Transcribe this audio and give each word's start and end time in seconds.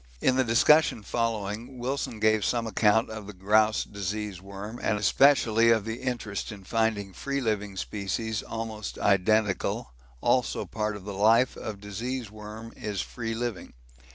In 0.19 0.35
the 0.35 0.43
discussion 0.43 1.03
following 1.03 1.77
Wilson 1.77 2.19
gave 2.19 2.43
some 2.43 2.65
account 2.65 3.11
of 3.11 3.27
the 3.27 3.33
grouse 3.35 3.83
disease 3.83 4.41
worm, 4.41 4.79
and 4.81 4.97
especially 4.97 5.69
of 5.69 5.85
the 5.85 6.01
interest 6.01 6.51
in 6.51 6.63
finding 6.63 7.13
free 7.13 7.39
living 7.39 7.77
species 7.77 8.41
almost 8.41 8.97
identical; 8.97 9.93
also 10.19 10.65
part 10.65 10.95
of 10.95 11.05
the 11.05 11.13
life 11.13 11.55
of 11.55 11.79
disease 11.79 12.31
worm 12.31 12.73
is 12.75 13.01
free 13.01 13.35
living. 13.35 13.75